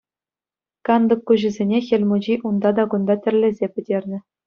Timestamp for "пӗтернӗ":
3.79-4.19